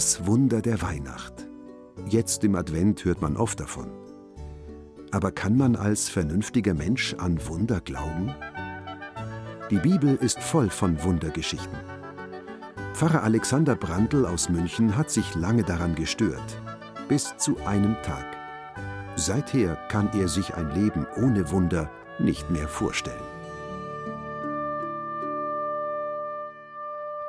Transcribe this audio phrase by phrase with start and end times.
[0.00, 1.46] Das Wunder der Weihnacht.
[2.08, 3.90] Jetzt im Advent hört man oft davon.
[5.10, 8.34] Aber kann man als vernünftiger Mensch an Wunder glauben?
[9.68, 11.78] Die Bibel ist voll von Wundergeschichten.
[12.94, 16.62] Pfarrer Alexander Brandl aus München hat sich lange daran gestört.
[17.06, 18.24] Bis zu einem Tag.
[19.16, 23.20] Seither kann er sich ein Leben ohne Wunder nicht mehr vorstellen.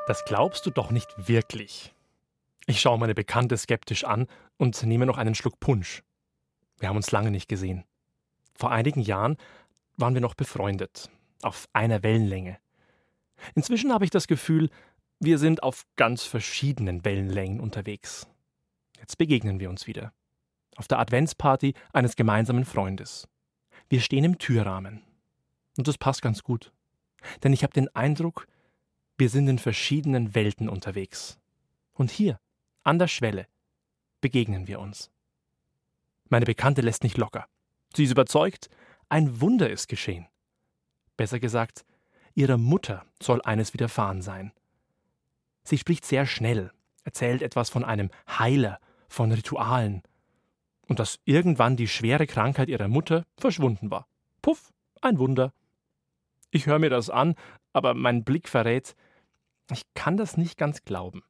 [0.08, 1.94] Das glaubst du doch nicht wirklich.
[2.68, 6.04] Ich schaue meine Bekannte skeptisch an und nehme noch einen Schluck Punsch.
[6.80, 7.84] Wir haben uns lange nicht gesehen.
[8.56, 9.38] Vor einigen Jahren
[9.98, 11.10] waren wir noch befreundet,
[11.42, 12.58] auf einer Wellenlänge.
[13.56, 14.70] Inzwischen habe ich das Gefühl,
[15.20, 18.28] wir sind auf ganz verschiedenen Wellenlängen unterwegs.
[19.00, 20.14] Jetzt begegnen wir uns wieder.
[20.76, 23.28] Auf der Adventsparty eines gemeinsamen Freundes.
[23.90, 25.04] Wir stehen im Türrahmen.
[25.78, 26.72] Und das passt ganz gut.
[27.44, 28.48] Denn ich habe den Eindruck,
[29.18, 31.40] wir sind in verschiedenen Welten unterwegs.
[31.94, 32.40] Und hier,
[32.84, 33.48] an der Schwelle
[34.22, 35.12] begegnen wir uns.
[36.30, 37.48] Meine Bekannte lässt nicht locker.
[37.96, 38.70] Sie ist überzeugt,
[39.10, 40.28] ein Wunder ist geschehen.
[41.18, 41.86] Besser gesagt,
[42.34, 44.54] ihrer Mutter soll eines widerfahren sein.
[45.64, 46.72] Sie spricht sehr schnell,
[47.04, 48.80] erzählt etwas von einem Heiler,
[49.10, 50.02] von Ritualen,
[50.88, 54.08] und dass irgendwann die schwere Krankheit ihrer Mutter verschwunden war.
[54.42, 55.54] Puff, ein Wunder.
[56.50, 57.36] Ich höre mir das an,
[57.74, 58.96] aber mein Blick verrät,
[59.72, 61.24] ich kann das nicht ganz glauben.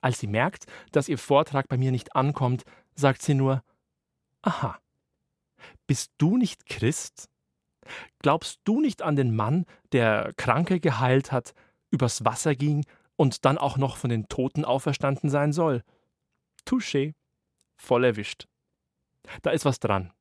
[0.00, 3.62] Als sie merkt, dass ihr Vortrag bei mir nicht ankommt, sagt sie nur
[4.42, 4.78] Aha.
[5.86, 7.28] Bist du nicht Christ?
[8.20, 11.54] Glaubst du nicht an den Mann, der Kranke geheilt hat,
[11.90, 15.82] übers Wasser ging und dann auch noch von den Toten auferstanden sein soll?
[16.66, 17.14] Touché.
[17.76, 18.46] Voll erwischt.
[19.42, 20.12] Da ist was dran.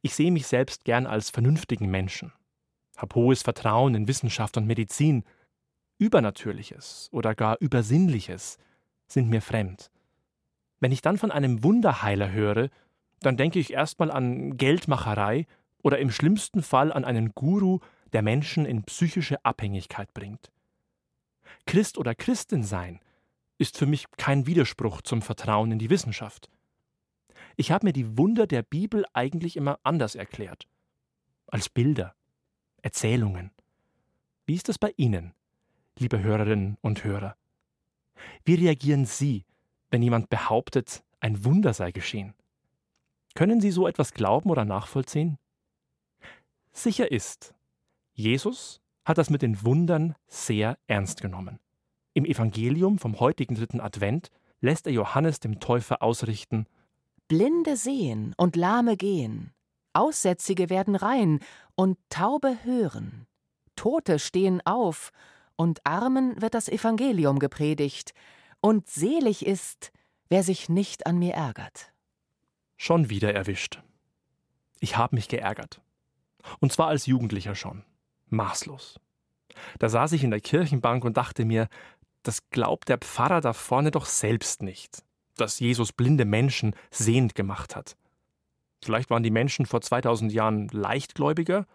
[0.00, 2.32] Ich sehe mich selbst gern als vernünftigen Menschen,
[2.96, 5.24] hab hohes Vertrauen in Wissenschaft und Medizin,
[5.98, 8.58] Übernatürliches oder gar Übersinnliches
[9.12, 9.90] sind mir fremd.
[10.80, 12.68] Wenn ich dann von einem Wunderheiler höre,
[13.20, 15.46] dann denke ich erstmal an Geldmacherei
[15.82, 17.80] oder im schlimmsten Fall an einen Guru,
[18.12, 20.50] der Menschen in psychische Abhängigkeit bringt.
[21.66, 23.00] Christ oder Christin sein
[23.58, 26.50] ist für mich kein Widerspruch zum Vertrauen in die Wissenschaft.
[27.56, 30.66] Ich habe mir die Wunder der Bibel eigentlich immer anders erklärt.
[31.46, 32.14] Als Bilder,
[32.82, 33.50] Erzählungen.
[34.46, 35.32] Wie ist das bei Ihnen,
[35.98, 37.36] liebe Hörerinnen und Hörer?
[38.44, 39.44] Wie reagieren Sie,
[39.90, 42.34] wenn jemand behauptet, ein Wunder sei geschehen?
[43.34, 45.38] Können Sie so etwas glauben oder nachvollziehen?
[46.72, 47.54] Sicher ist,
[48.14, 51.58] Jesus hat das mit den Wundern sehr ernst genommen.
[52.14, 54.30] Im Evangelium vom heutigen dritten Advent
[54.60, 56.66] lässt er Johannes dem Täufer ausrichten
[57.28, 59.52] Blinde sehen und Lahme gehen,
[59.94, 61.40] Aussätzige werden rein
[61.74, 63.26] und Taube hören,
[63.76, 65.12] Tote stehen auf
[65.56, 68.14] und Armen wird das Evangelium gepredigt,
[68.60, 69.92] und selig ist,
[70.28, 71.92] wer sich nicht an mir ärgert.
[72.76, 73.82] Schon wieder erwischt.
[74.80, 75.80] Ich habe mich geärgert.
[76.60, 77.84] Und zwar als Jugendlicher schon.
[78.28, 78.98] Maßlos.
[79.78, 81.68] Da saß ich in der Kirchenbank und dachte mir,
[82.22, 85.04] das glaubt der Pfarrer da vorne doch selbst nicht,
[85.36, 87.96] dass Jesus blinde Menschen sehend gemacht hat.
[88.84, 91.66] Vielleicht waren die Menschen vor 2000 Jahren leichtgläubiger?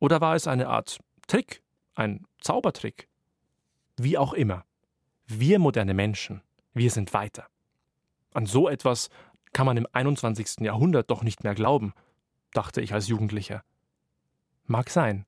[0.00, 1.62] Oder war es eine Art Trick,
[1.98, 3.08] ein Zaubertrick.
[3.96, 4.64] Wie auch immer.
[5.26, 6.42] Wir moderne Menschen,
[6.72, 7.48] wir sind weiter.
[8.32, 9.10] An so etwas
[9.52, 10.60] kann man im 21.
[10.60, 11.92] Jahrhundert doch nicht mehr glauben,
[12.52, 13.64] dachte ich als Jugendlicher.
[14.64, 15.26] Mag sein,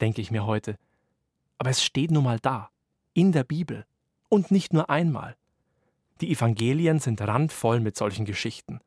[0.00, 0.78] denke ich mir heute.
[1.58, 2.70] Aber es steht nun mal da,
[3.12, 3.84] in der Bibel.
[4.28, 5.36] Und nicht nur einmal.
[6.20, 8.80] Die Evangelien sind randvoll mit solchen Geschichten.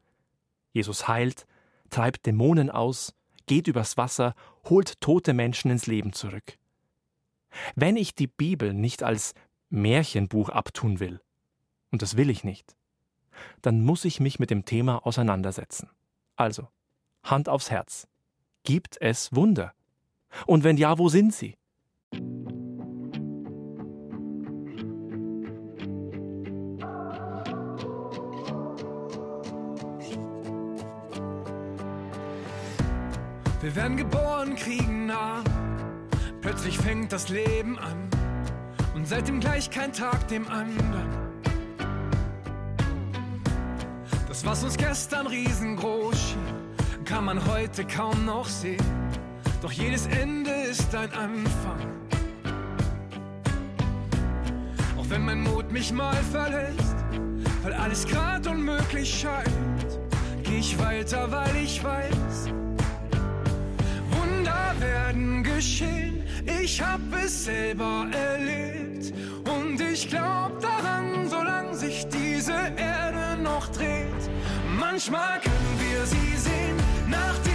[0.73, 1.45] Jesus heilt,
[1.89, 3.13] treibt Dämonen aus,
[3.45, 4.35] geht übers Wasser,
[4.65, 6.58] holt tote Menschen ins Leben zurück.
[7.75, 9.33] Wenn ich die Bibel nicht als
[9.69, 11.21] Märchenbuch abtun will,
[11.91, 12.75] und das will ich nicht,
[13.61, 15.89] dann muss ich mich mit dem Thema auseinandersetzen.
[16.35, 16.67] Also,
[17.23, 18.07] Hand aufs Herz.
[18.63, 19.73] Gibt es Wunder?
[20.45, 21.57] Und wenn ja, wo sind sie?
[33.61, 35.48] Wir werden geboren, kriegen Namen
[36.49, 38.09] Plötzlich fängt das Leben an
[39.05, 41.07] seitdem gleich kein Tag dem anderen.
[44.27, 48.83] Das, was uns gestern riesengroß schien, kann man heute kaum noch sehen.
[49.61, 51.85] Doch jedes Ende ist ein Anfang.
[54.97, 56.95] Auch wenn mein Mut mich mal verlässt,
[57.61, 59.99] weil alles grad unmöglich scheint,
[60.43, 62.51] geh ich weiter, weil ich weiß,
[64.69, 66.23] Wunder werden geschehen.
[66.61, 69.13] Ich hab es selber erlebt
[69.47, 74.29] und ich glaub daran, solange sich diese Erde noch dreht.
[74.79, 76.77] Manchmal können wir sie sehen,
[77.07, 77.48] nachdem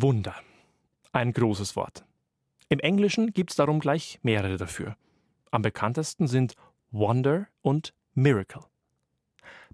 [0.00, 0.36] Wunder.
[1.10, 2.04] Ein großes Wort.
[2.68, 4.96] Im Englischen gibt es darum gleich mehrere dafür.
[5.50, 6.54] Am bekanntesten sind
[6.92, 8.62] Wonder und Miracle.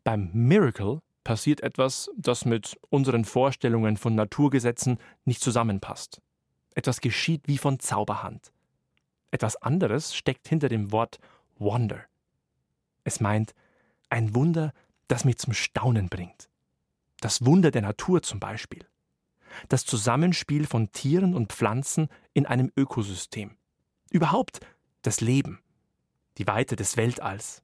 [0.02, 6.22] Beim Miracle passiert etwas, das mit unseren Vorstellungen von Naturgesetzen nicht zusammenpasst.
[6.74, 8.50] Etwas geschieht wie von Zauberhand.
[9.30, 11.18] Etwas anderes steckt hinter dem Wort
[11.58, 12.02] Wonder.
[13.04, 13.54] Es meint
[14.08, 14.72] ein Wunder,
[15.08, 16.48] das mich zum Staunen bringt.
[17.20, 18.86] Das Wunder der Natur zum Beispiel.
[19.68, 23.56] Das Zusammenspiel von Tieren und Pflanzen in einem Ökosystem.
[24.10, 24.60] Überhaupt
[25.02, 25.60] das Leben.
[26.38, 27.62] Die Weite des Weltalls.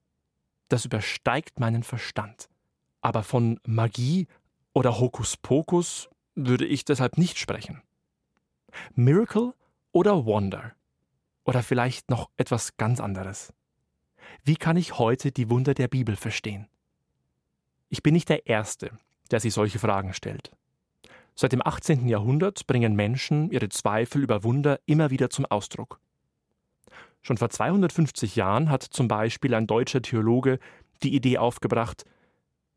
[0.69, 2.49] Das übersteigt meinen Verstand.
[3.01, 4.27] Aber von Magie
[4.73, 7.81] oder Hokuspokus würde ich deshalb nicht sprechen.
[8.93, 9.53] Miracle
[9.91, 10.73] oder Wonder?
[11.43, 13.53] Oder vielleicht noch etwas ganz anderes?
[14.43, 16.67] Wie kann ich heute die Wunder der Bibel verstehen?
[17.89, 18.91] Ich bin nicht der Erste,
[19.31, 20.51] der sich solche Fragen stellt.
[21.41, 22.07] Seit dem 18.
[22.07, 25.99] Jahrhundert bringen Menschen ihre Zweifel über Wunder immer wieder zum Ausdruck.
[27.23, 30.59] Schon vor 250 Jahren hat zum Beispiel ein deutscher Theologe
[31.01, 32.05] die Idee aufgebracht,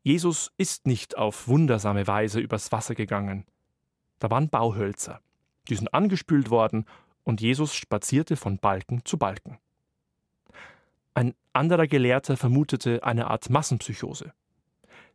[0.01, 3.45] Jesus ist nicht auf wundersame Weise übers Wasser gegangen.
[4.17, 5.21] Da waren Bauhölzer,
[5.69, 6.85] die sind angespült worden
[7.23, 9.59] und Jesus spazierte von Balken zu Balken.
[11.13, 14.33] Ein anderer Gelehrter vermutete eine Art Massenpsychose.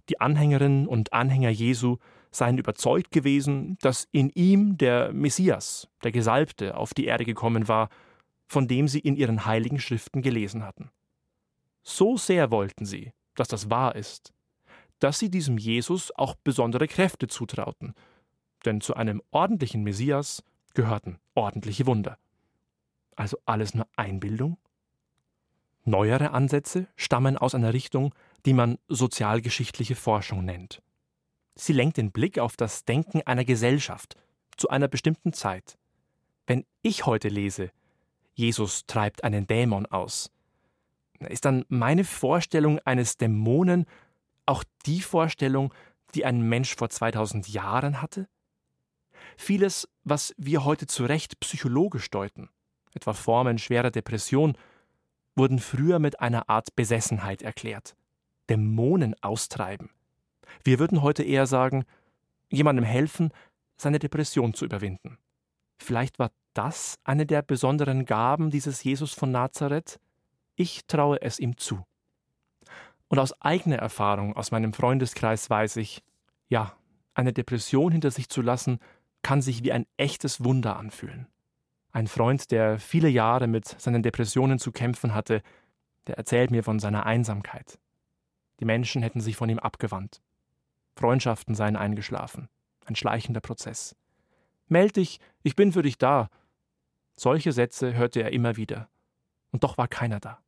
[0.09, 1.97] Die Anhängerinnen und Anhänger Jesu
[2.31, 7.89] seien überzeugt gewesen, dass in ihm der Messias, der Gesalbte, auf die Erde gekommen war,
[8.47, 10.91] von dem sie in ihren heiligen Schriften gelesen hatten.
[11.83, 14.33] So sehr wollten sie, dass das wahr ist,
[14.99, 17.95] dass sie diesem Jesus auch besondere Kräfte zutrauten,
[18.65, 20.43] denn zu einem ordentlichen Messias
[20.75, 22.19] gehörten ordentliche Wunder.
[23.17, 24.59] Also alles nur Einbildung?
[25.85, 28.15] Neuere Ansätze stammen aus einer Richtung,
[28.47, 30.83] die man sozialgeschichtliche Forschung nennt.
[31.61, 34.17] Sie lenkt den Blick auf das Denken einer Gesellschaft
[34.57, 35.77] zu einer bestimmten Zeit.
[36.47, 37.71] Wenn ich heute lese,
[38.33, 40.31] Jesus treibt einen Dämon aus,
[41.19, 43.85] ist dann meine Vorstellung eines Dämonen
[44.47, 45.75] auch die Vorstellung,
[46.15, 48.27] die ein Mensch vor 2000 Jahren hatte?
[49.37, 52.49] Vieles, was wir heute zu Recht psychologisch deuten,
[52.95, 54.57] etwa Formen schwerer Depression,
[55.37, 57.97] wurden früher mit einer Art Besessenheit erklärt.
[58.49, 59.91] Dämonen austreiben.
[60.65, 61.85] Wir würden heute eher sagen,
[62.51, 63.33] jemandem helfen,
[63.77, 65.19] seine Depression zu überwinden.
[65.79, 69.99] Vielleicht war das eine der besonderen Gaben dieses Jesus von Nazareth?
[70.57, 71.85] Ich traue es ihm zu.
[73.09, 76.03] Und aus eigener Erfahrung, aus meinem Freundeskreis weiß ich,
[76.49, 76.77] ja,
[77.15, 78.79] eine Depression hinter sich zu lassen,
[79.23, 81.27] kann sich wie ein echtes Wunder anfühlen.
[81.93, 85.43] Ein Freund, der viele Jahre mit seinen Depressionen zu kämpfen hatte,
[86.07, 87.79] der erzählt mir von seiner Einsamkeit.
[88.61, 90.23] Die Menschen hätten sich von ihm abgewandt.
[91.01, 92.49] Freundschaften seien eingeschlafen.
[92.85, 93.97] Ein schleichender Prozess.
[94.69, 96.29] Meld dich, ich bin für dich da.
[97.17, 98.89] Solche Sätze hörte er immer wieder.
[99.51, 100.39] Und doch war keiner da.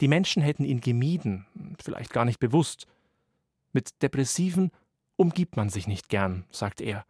[0.00, 1.46] Die Menschen hätten ihn gemieden,
[1.82, 2.86] vielleicht gar nicht bewusst.
[3.72, 4.70] Mit Depressiven
[5.16, 7.06] umgibt man sich nicht gern, sagt er,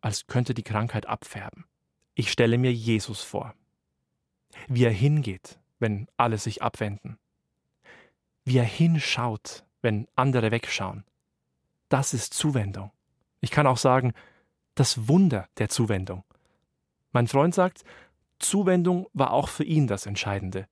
[0.00, 1.64] als könnte die Krankheit abfärben.
[2.14, 3.54] Ich stelle mir Jesus vor.
[4.66, 7.18] Wie er hingeht, wenn alle sich abwenden.
[8.44, 11.04] Wie er hinschaut, wenn andere wegschauen.
[11.88, 12.90] Das ist Zuwendung.
[13.40, 14.12] Ich kann auch sagen,
[14.74, 16.24] das Wunder der Zuwendung.
[17.12, 17.84] Mein Freund sagt,
[18.38, 20.68] Zuwendung war auch für ihn das Entscheidende.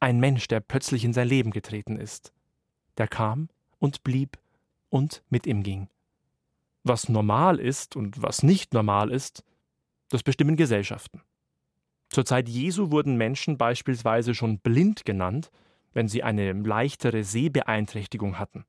[0.00, 2.32] Ein Mensch, der plötzlich in sein Leben getreten ist.
[2.98, 4.38] Der kam und blieb
[4.88, 5.88] und mit ihm ging.
[6.82, 9.44] Was normal ist und was nicht normal ist,
[10.08, 11.22] das bestimmen Gesellschaften.
[12.08, 15.50] Zur Zeit Jesu wurden Menschen beispielsweise schon blind genannt,
[15.92, 18.64] wenn sie eine leichtere Sehbeeinträchtigung hatten.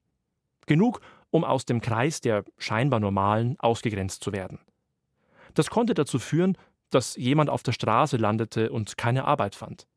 [0.68, 4.60] Genug, um aus dem Kreis der scheinbar Normalen ausgegrenzt zu werden.
[5.54, 6.58] Das konnte dazu führen,
[6.92, 9.88] dass jemand auf der Straße landete und keine Arbeit fand.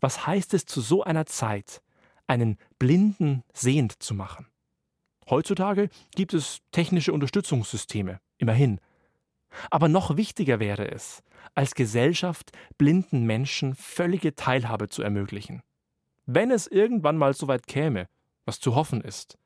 [0.00, 1.82] Was heißt es zu so einer Zeit,
[2.26, 4.46] einen Blinden sehend zu machen?
[5.28, 8.80] Heutzutage gibt es technische Unterstützungssysteme, immerhin.
[9.70, 11.22] Aber noch wichtiger wäre es,
[11.54, 15.62] als Gesellschaft blinden Menschen völlige Teilhabe zu ermöglichen.
[16.26, 18.08] Wenn es irgendwann mal so weit käme,
[18.44, 19.38] was zu hoffen ist.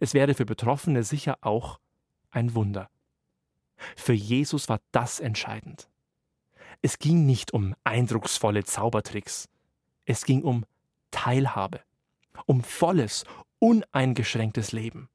[0.00, 1.78] Es wäre für Betroffene sicher auch
[2.30, 2.90] ein Wunder.
[3.96, 5.88] Für Jesus war das entscheidend.
[6.82, 9.48] Es ging nicht um eindrucksvolle Zaubertricks.
[10.06, 10.64] Es ging um
[11.10, 11.80] Teilhabe,
[12.46, 13.24] um volles,
[13.58, 15.08] uneingeschränktes Leben.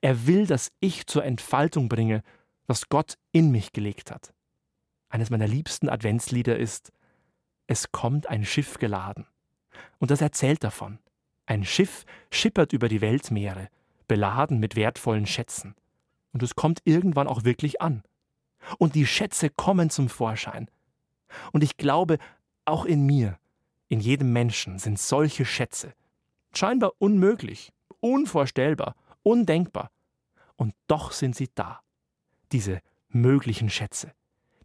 [0.00, 2.22] Er will, dass ich zur Entfaltung bringe,
[2.66, 4.34] was Gott in mich gelegt hat.
[5.08, 6.92] Eines meiner liebsten Adventslieder ist
[7.66, 9.26] Es kommt ein Schiff geladen.
[9.98, 10.98] Und das erzählt davon.
[11.46, 13.68] Ein Schiff schippert über die Weltmeere,
[14.08, 15.74] beladen mit wertvollen Schätzen.
[16.32, 18.02] Und es kommt irgendwann auch wirklich an.
[18.78, 20.68] Und die Schätze kommen zum Vorschein.
[21.52, 22.18] Und ich glaube,
[22.64, 23.38] auch in mir,
[23.88, 25.92] in jedem Menschen sind solche Schätze.
[26.52, 29.90] Scheinbar unmöglich, unvorstellbar, undenkbar.
[30.56, 31.80] Und doch sind sie da.
[32.52, 34.12] Diese möglichen Schätze,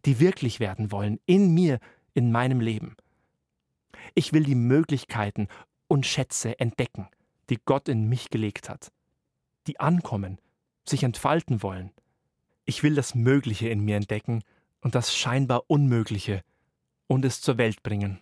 [0.04, 1.78] die wirklich werden wollen, in mir,
[2.14, 2.96] in meinem Leben.
[4.14, 5.48] Ich will die Möglichkeiten
[5.88, 7.08] und Schätze entdecken,
[7.50, 8.90] die Gott in mich gelegt hat,
[9.66, 10.38] die ankommen,
[10.84, 11.90] sich entfalten wollen.
[12.64, 14.42] Ich will das Mögliche in mir entdecken
[14.80, 16.42] und das scheinbar Unmögliche
[17.06, 18.20] und es zur Welt bringen.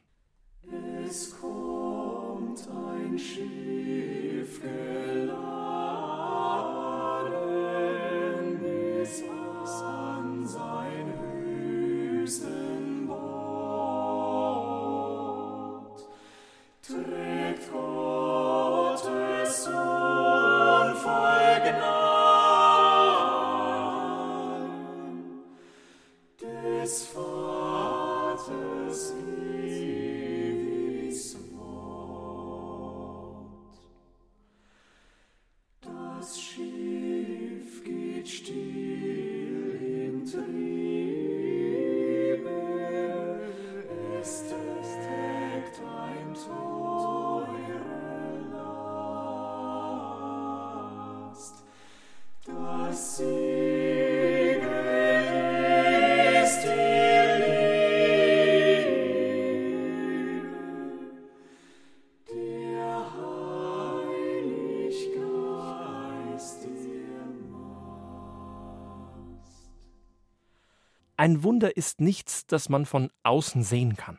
[71.20, 74.18] Ein Wunder ist nichts, das man von außen sehen kann.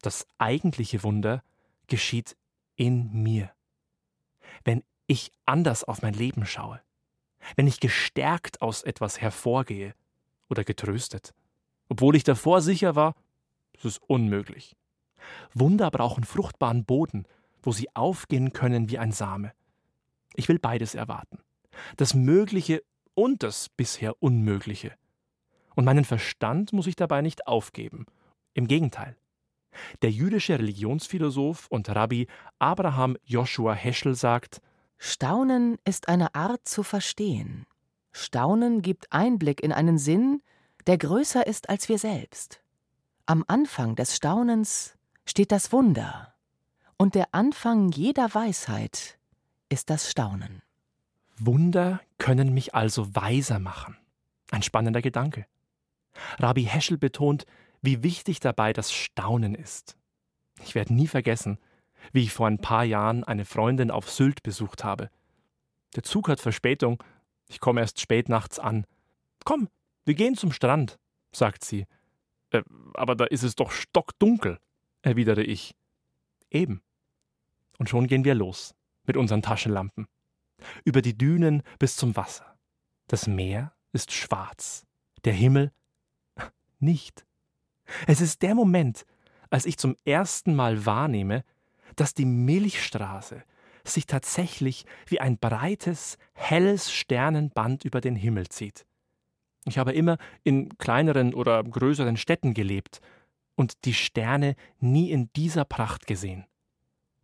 [0.00, 1.42] Das eigentliche Wunder
[1.88, 2.38] geschieht
[2.74, 3.50] in mir.
[4.64, 6.80] Wenn ich anders auf mein Leben schaue,
[7.54, 9.94] wenn ich gestärkt aus etwas hervorgehe
[10.48, 11.34] oder getröstet,
[11.90, 13.14] obwohl ich davor sicher war,
[13.74, 14.74] es ist unmöglich.
[15.52, 17.26] Wunder brauchen fruchtbaren Boden,
[17.62, 19.52] wo sie aufgehen können wie ein Same.
[20.34, 21.40] Ich will beides erwarten.
[21.98, 22.82] Das Mögliche
[23.12, 24.96] und das bisher Unmögliche.
[25.76, 28.06] Und meinen Verstand muss ich dabei nicht aufgeben.
[28.54, 29.16] Im Gegenteil.
[30.00, 32.26] Der jüdische Religionsphilosoph und Rabbi
[32.58, 34.62] Abraham Joshua Heschel sagt,
[34.96, 37.66] Staunen ist eine Art zu verstehen.
[38.12, 40.40] Staunen gibt Einblick in einen Sinn,
[40.86, 42.62] der größer ist als wir selbst.
[43.26, 46.32] Am Anfang des Staunens steht das Wunder,
[46.96, 49.18] und der Anfang jeder Weisheit
[49.68, 50.62] ist das Staunen.
[51.38, 53.98] Wunder können mich also weiser machen.
[54.50, 55.44] Ein spannender Gedanke.
[56.38, 57.46] Rabbi Heschel betont,
[57.82, 59.96] wie wichtig dabei das Staunen ist.
[60.62, 61.58] Ich werde nie vergessen,
[62.12, 65.10] wie ich vor ein paar Jahren eine Freundin auf Sylt besucht habe.
[65.94, 67.02] Der Zug hat Verspätung,
[67.48, 68.86] ich komme erst spät nachts an.
[69.44, 69.68] Komm,
[70.04, 70.98] wir gehen zum Strand,
[71.32, 71.86] sagt sie.
[72.50, 72.62] Äh,
[72.94, 74.58] aber da ist es doch stockdunkel,
[75.02, 75.74] erwidere ich.
[76.50, 76.82] Eben.
[77.78, 80.06] Und schon gehen wir los mit unseren Taschenlampen.
[80.84, 82.56] Über die Dünen bis zum Wasser.
[83.08, 84.84] Das Meer ist schwarz,
[85.24, 85.72] der Himmel
[86.78, 87.26] nicht.
[88.06, 89.04] Es ist der Moment,
[89.50, 91.44] als ich zum ersten Mal wahrnehme,
[91.94, 93.42] dass die Milchstraße
[93.84, 98.84] sich tatsächlich wie ein breites, helles Sternenband über den Himmel zieht.
[99.64, 103.00] Ich habe immer in kleineren oder größeren Städten gelebt
[103.54, 106.46] und die Sterne nie in dieser Pracht gesehen.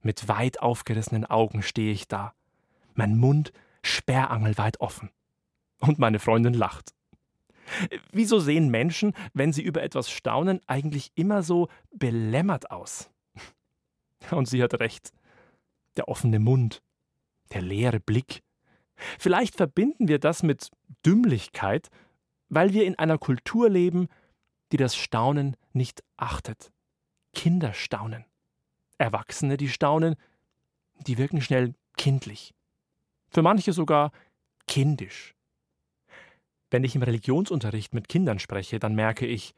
[0.01, 2.35] Mit weit aufgerissenen Augen stehe ich da,
[2.95, 5.11] mein Mund sperrangelweit offen.
[5.79, 6.95] Und meine Freundin lacht.
[8.11, 13.11] Wieso sehen Menschen, wenn sie über etwas staunen, eigentlich immer so belämmert aus?
[14.31, 15.13] Und sie hat recht.
[15.97, 16.83] Der offene Mund,
[17.53, 18.43] der leere Blick.
[19.19, 20.71] Vielleicht verbinden wir das mit
[21.05, 21.89] Dümmlichkeit,
[22.49, 24.09] weil wir in einer Kultur leben,
[24.71, 26.73] die das Staunen nicht achtet.
[27.35, 28.25] Kinder staunen.
[28.99, 30.17] Erwachsene, die staunen,
[31.07, 32.55] die wirken schnell kindlich.
[33.29, 34.13] Für manche sogar
[34.67, 35.35] kindisch.
[36.73, 39.53] Wenn ich im Religionsunterricht mit Kindern spreche, dann merke ich,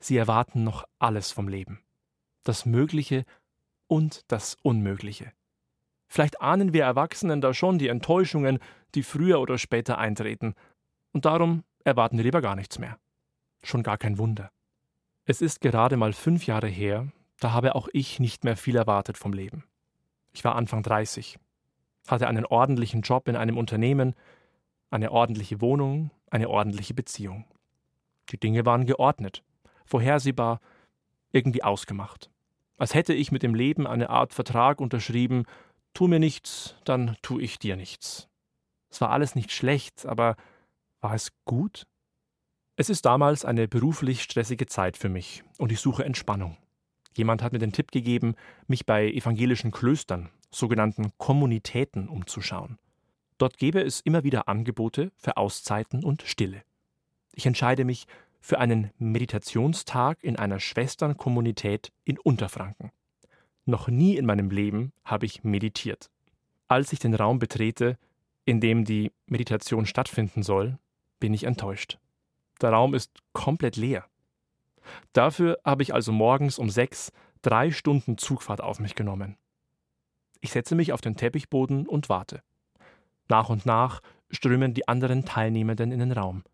[0.00, 1.80] sie erwarten noch alles vom Leben.
[2.42, 3.24] Das Mögliche
[3.86, 5.30] und das Unmögliche.
[6.08, 8.58] Vielleicht ahnen wir Erwachsenen da schon die Enttäuschungen,
[8.96, 10.54] die früher oder später eintreten.
[11.12, 12.98] Und darum erwarten wir lieber gar nichts mehr.
[13.62, 14.50] Schon gar kein Wunder.
[15.24, 19.18] Es ist gerade mal fünf Jahre her, da habe auch ich nicht mehr viel erwartet
[19.18, 19.62] vom Leben.
[20.32, 21.38] Ich war Anfang 30,
[22.08, 24.16] hatte einen ordentlichen Job in einem Unternehmen,
[24.90, 27.44] eine ordentliche Wohnung, eine ordentliche Beziehung.
[28.30, 29.42] Die Dinge waren geordnet,
[29.84, 30.60] vorhersehbar,
[31.32, 32.30] irgendwie ausgemacht.
[32.78, 35.44] Als hätte ich mit dem Leben eine Art Vertrag unterschrieben,
[35.94, 38.28] tu mir nichts, dann tu ich dir nichts.
[38.90, 40.36] Es war alles nicht schlecht, aber
[41.00, 41.86] war es gut?
[42.76, 46.56] Es ist damals eine beruflich stressige Zeit für mich und ich suche Entspannung.
[47.16, 48.34] Jemand hat mir den Tipp gegeben,
[48.66, 52.78] mich bei evangelischen Klöstern, sogenannten Kommunitäten, umzuschauen.
[53.38, 56.62] Dort gäbe es immer wieder Angebote für Auszeiten und Stille.
[57.32, 58.06] Ich entscheide mich
[58.40, 62.92] für einen Meditationstag in einer Schwesternkommunität in Unterfranken.
[63.64, 66.08] Noch nie in meinem Leben habe ich meditiert.
[66.68, 67.98] Als ich den Raum betrete,
[68.44, 70.78] in dem die Meditation stattfinden soll,
[71.18, 71.98] bin ich enttäuscht.
[72.60, 74.06] Der Raum ist komplett leer.
[75.12, 77.12] Dafür habe ich also morgens um sechs
[77.42, 79.36] drei Stunden Zugfahrt auf mich genommen.
[80.40, 82.42] Ich setze mich auf den Teppichboden und warte.
[83.28, 86.44] Nach und nach strömen die anderen Teilnehmenden in den Raum.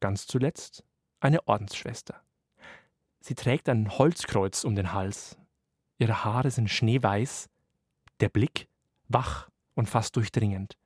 [0.00, 0.84] Ganz zuletzt
[1.20, 2.20] eine Ordensschwester.
[3.20, 5.36] Sie trägt ein Holzkreuz um den Hals.
[5.98, 7.48] Ihre Haare sind schneeweiß,
[8.20, 8.68] der Blick
[9.08, 10.76] wach und fast durchdringend.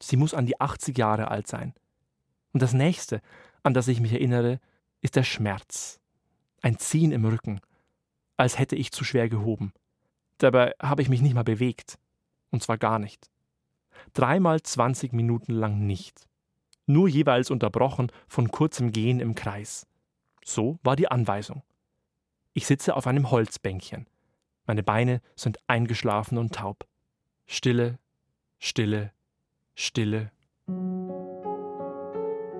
[0.00, 1.74] Sie muss an die 80 Jahre alt sein.
[2.52, 3.20] Und das nächste,
[3.62, 4.60] an das ich mich erinnere,
[5.00, 6.00] ist der Schmerz,
[6.62, 7.60] ein Ziehen im Rücken,
[8.36, 9.72] als hätte ich zu schwer gehoben.
[10.38, 11.98] Dabei habe ich mich nicht mal bewegt.
[12.50, 13.30] Und zwar gar nicht.
[14.12, 16.26] Dreimal 20 Minuten lang nicht.
[16.86, 19.86] Nur jeweils unterbrochen von kurzem Gehen im Kreis.
[20.44, 21.62] So war die Anweisung.
[22.52, 24.06] Ich sitze auf einem Holzbänkchen.
[24.66, 26.86] Meine Beine sind eingeschlafen und taub.
[27.46, 27.98] Stille,
[28.58, 29.12] Stille,
[29.74, 30.30] Stille.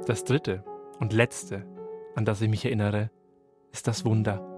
[0.07, 0.65] Das dritte
[0.99, 1.67] und letzte,
[2.15, 3.11] an das ich mich erinnere,
[3.73, 4.54] ist das Wunder.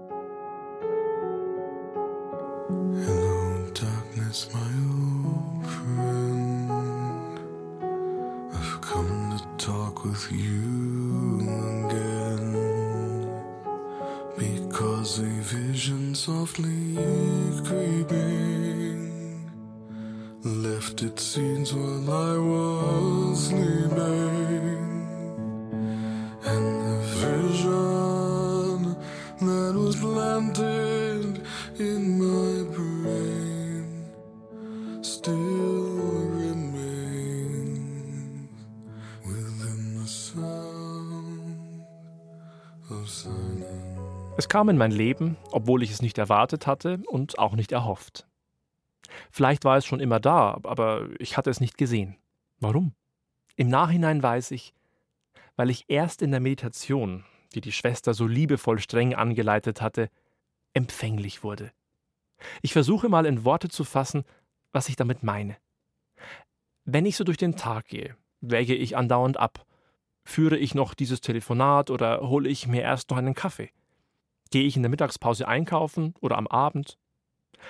[44.37, 48.27] Es kam in mein Leben, obwohl ich es nicht erwartet hatte und auch nicht erhofft.
[49.31, 52.17] Vielleicht war es schon immer da, aber ich hatte es nicht gesehen.
[52.59, 52.93] Warum?
[53.55, 54.73] Im Nachhinein weiß ich,
[55.55, 60.09] weil ich erst in der Meditation, die die Schwester so liebevoll streng angeleitet hatte,
[60.73, 61.71] empfänglich wurde.
[62.61, 64.23] Ich versuche mal in Worte zu fassen,
[64.71, 65.57] was ich damit meine.
[66.85, 69.65] Wenn ich so durch den Tag gehe, wäge ich andauernd ab.
[70.27, 73.71] Führe ich noch dieses Telefonat oder hole ich mir erst noch einen Kaffee?
[74.51, 76.97] Gehe ich in der Mittagspause einkaufen oder am Abend?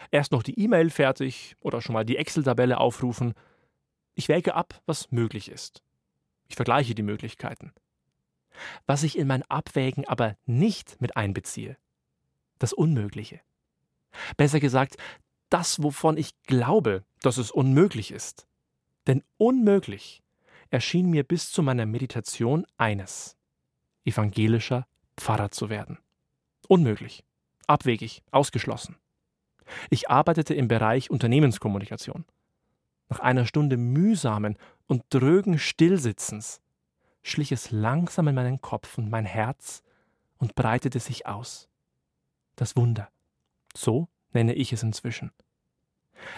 [0.10, 3.36] Erst noch die E-Mail fertig oder schon mal die Excel-Tabelle aufrufen?
[4.15, 5.84] Ich wäge ab, was möglich ist.
[6.48, 7.74] Ich vergleiche die Möglichkeiten.
[8.88, 11.78] Was ich in mein Abwägen aber nicht mit einbeziehe,
[12.58, 13.39] das Unmögliche.
[14.36, 14.98] Besser gesagt,
[15.50, 18.48] das, wovon ich glaube, dass es unmöglich ist.
[19.06, 20.24] Denn unmöglich
[20.69, 23.38] erschien mir bis zu meiner Meditation eines
[24.06, 25.97] evangelischer Pfarrer zu werden.
[26.67, 27.23] Unmöglich,
[27.67, 28.97] abwegig, ausgeschlossen.
[29.89, 32.25] Ich arbeitete im Bereich Unternehmenskommunikation.
[33.10, 36.62] Nach einer Stunde mühsamen und drögen Stillsitzens
[37.21, 39.84] schlich es langsam in meinen Kopf und mein Herz
[40.38, 41.67] und breitete sich aus
[42.56, 43.10] das Wunder.
[43.75, 45.32] So nenne ich es inzwischen.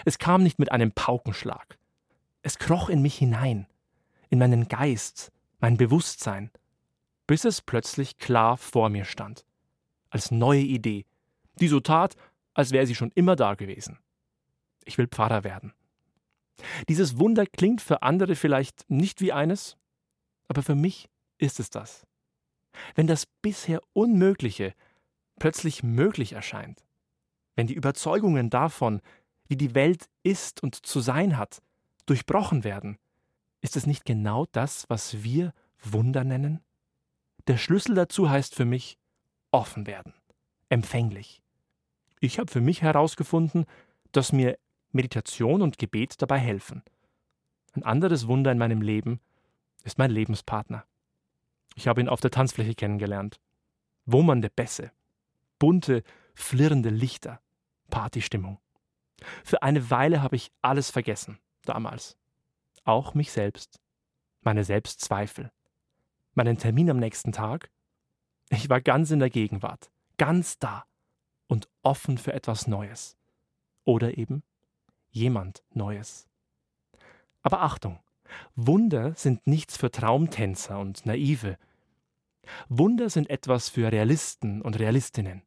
[0.04, 1.78] Es kam nicht mit einem Paukenschlag.
[2.42, 3.66] Es kroch in mich hinein,
[4.30, 6.50] in meinen Geist, mein Bewusstsein,
[7.26, 9.44] bis es plötzlich klar vor mir stand,
[10.08, 11.04] als neue Idee,
[11.60, 12.16] die so tat,
[12.54, 13.98] als wäre sie schon immer da gewesen.
[14.84, 15.74] Ich will Pfarrer werden.
[16.88, 19.76] Dieses Wunder klingt für andere vielleicht nicht wie eines,
[20.48, 22.06] aber für mich ist es das.
[22.94, 24.74] Wenn das bisher Unmögliche
[25.38, 26.84] plötzlich möglich erscheint,
[27.56, 29.00] wenn die Überzeugungen davon,
[29.48, 31.62] wie die Welt ist und zu sein hat,
[32.06, 32.98] durchbrochen werden,
[33.60, 36.60] ist es nicht genau das, was wir Wunder nennen?
[37.46, 38.98] Der Schlüssel dazu heißt für mich
[39.50, 40.14] offen werden,
[40.68, 41.42] empfänglich.
[42.20, 43.64] Ich habe für mich herausgefunden,
[44.12, 44.58] dass mir
[44.92, 46.82] Meditation und Gebet dabei helfen.
[47.72, 49.20] Ein anderes Wunder in meinem Leben
[49.84, 50.84] ist mein Lebenspartner.
[51.74, 53.40] Ich habe ihn auf der Tanzfläche kennengelernt.
[54.04, 54.90] Wummernde Bässe,
[55.58, 56.02] bunte,
[56.34, 57.40] flirrende Lichter,
[57.88, 58.58] Partystimmung.
[59.44, 62.16] Für eine Weile habe ich alles vergessen, damals.
[62.84, 63.80] Auch mich selbst,
[64.42, 65.50] meine Selbstzweifel,
[66.34, 67.70] meinen Termin am nächsten Tag.
[68.48, 70.84] Ich war ganz in der Gegenwart, ganz da
[71.46, 73.16] und offen für etwas Neues.
[73.84, 74.42] Oder eben
[75.10, 76.28] jemand Neues.
[77.42, 77.98] Aber Achtung,
[78.54, 81.58] Wunder sind nichts für Traumtänzer und Naive.
[82.68, 85.42] Wunder sind etwas für Realisten und Realistinnen.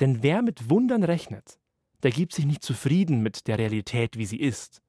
[0.00, 1.58] Denn wer mit Wundern rechnet,
[2.02, 4.82] der gibt sich nicht zufrieden mit der Realität, wie sie ist.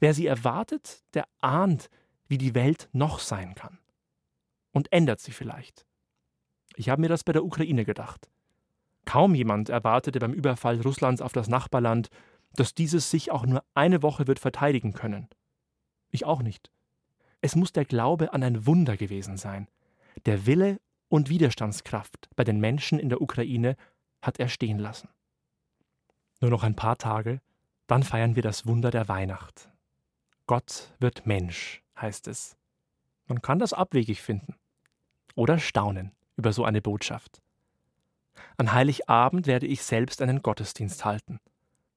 [0.00, 1.90] Wer sie erwartet, der ahnt,
[2.28, 3.78] wie die Welt noch sein kann.
[4.72, 5.86] Und ändert sie vielleicht.
[6.76, 8.28] Ich habe mir das bei der Ukraine gedacht.
[9.04, 12.10] Kaum jemand erwartete beim Überfall Russlands auf das Nachbarland,
[12.54, 15.28] dass dieses sich auch nur eine Woche wird verteidigen können.
[16.10, 16.70] Ich auch nicht.
[17.40, 19.68] Es muss der Glaube an ein Wunder gewesen sein.
[20.24, 23.76] Der Wille und Widerstandskraft bei den Menschen in der Ukraine
[24.22, 25.08] hat er stehen lassen.
[26.40, 27.40] Nur noch ein paar Tage,
[27.86, 29.70] dann feiern wir das Wunder der Weihnacht.
[30.46, 32.56] Gott wird Mensch, heißt es.
[33.26, 34.54] Man kann das abwegig finden
[35.34, 37.42] oder staunen über so eine Botschaft.
[38.56, 41.40] An Heiligabend werde ich selbst einen Gottesdienst halten,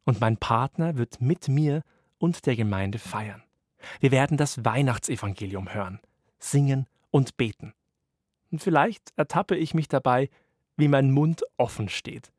[0.05, 1.83] und mein Partner wird mit mir
[2.17, 3.43] und der Gemeinde feiern.
[3.99, 5.99] Wir werden das Weihnachtsevangelium hören,
[6.39, 7.73] singen und beten.
[8.51, 10.29] Und vielleicht ertappe ich mich dabei,
[10.75, 12.31] wie mein Mund offen steht,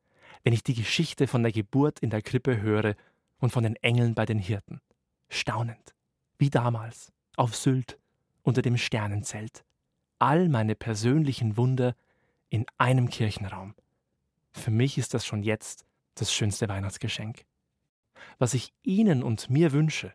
[0.43, 2.97] wenn ich die Geschichte von der Geburt in der Krippe höre
[3.39, 4.81] und von den Engeln bei den Hirten.
[5.29, 5.95] Staunend,
[6.41, 7.99] wie damals, auf Sylt,
[8.43, 9.65] unter dem Sternenzelt.
[10.19, 11.95] All meine persönlichen Wunder
[12.49, 13.75] in einem Kirchenraum.
[14.53, 17.45] Für mich ist das schon jetzt das schönste Weihnachtsgeschenk.
[18.39, 20.13] Was ich Ihnen und mir wünsche,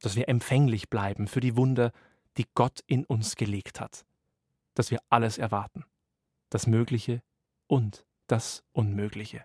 [0.00, 1.92] dass wir empfänglich bleiben für die Wunder,
[2.38, 4.06] die Gott in uns gelegt hat,
[4.74, 5.84] dass wir alles erwarten,
[6.48, 7.22] das Mögliche
[7.66, 9.44] und das Unmögliche.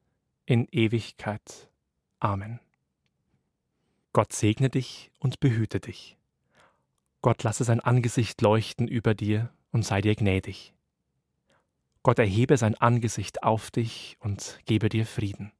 [0.51, 1.69] in Ewigkeit.
[2.19, 2.59] Amen.
[4.11, 6.17] Gott segne dich und behüte dich.
[7.21, 10.73] Gott lasse sein Angesicht leuchten über dir und sei dir gnädig.
[12.03, 15.53] Gott erhebe sein Angesicht auf dich und gebe dir Frieden.